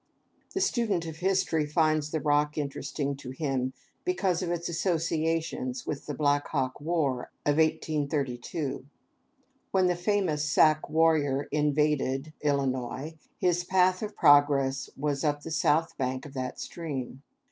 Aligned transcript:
The 0.55 0.61
student 0.61 1.05
of 1.05 1.17
history 1.17 1.67
finds 1.67 2.09
the 2.09 2.19
Rock 2.19 2.57
interesting 2.57 3.15
to 3.17 3.29
him 3.29 3.71
because 4.03 4.41
of 4.41 4.49
its 4.49 4.67
associations 4.67 5.85
with 5.85 6.07
the 6.07 6.15
Black 6.15 6.47
Hawk 6.47 6.81
war 6.81 7.29
of 7.45 7.57
1832. 7.57 8.83
When 9.69 9.85
the 9.85 9.95
famous 9.95 10.43
Sac 10.43 10.89
warrior 10.89 11.43
"invaded" 11.51 12.33
Illinois, 12.41 13.15
his 13.37 13.63
path 13.63 14.01
of 14.01 14.15
progress 14.15 14.89
was 14.97 15.23
up 15.23 15.43
the 15.43 15.51
south 15.51 15.95
bank 15.99 16.25
of 16.25 16.33
that 16.33 16.59
stream. 16.59 17.21